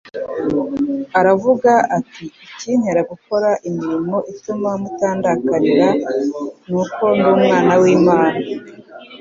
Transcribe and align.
Aravuga 1.19 1.71
ati: 1.97 2.25
ikintera 2.45 3.01
gukora 3.11 3.49
imirimo 3.67 4.17
ituma 4.31 4.69
mundakarira 4.81 5.87
ni 6.67 6.75
uko 6.83 7.03
ndi 7.17 7.27
Umwana 7.35 7.73
w'Imana, 7.81 8.37